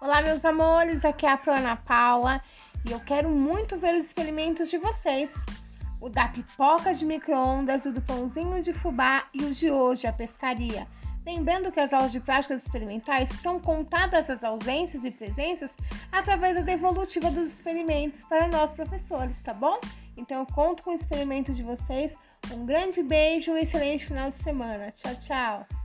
[0.00, 2.40] Olá, meus amores, aqui é a Ana Paula
[2.88, 5.44] e eu quero muito ver os experimentos de vocês.
[6.00, 10.12] O da pipoca de micro-ondas, o do pãozinho de fubá e o de hoje, a
[10.12, 10.86] pescaria.
[11.26, 15.76] Lembrando que as aulas de práticas experimentais são contadas as ausências e presenças
[16.12, 19.80] através da devolutiva dos experimentos para nós professores, tá bom?
[20.16, 22.16] Então eu conto com o experimento de vocês.
[22.52, 24.92] Um grande beijo e um excelente final de semana.
[24.92, 25.77] Tchau, tchau!